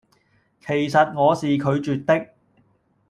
[0.65, 2.29] 其實我是拒絕的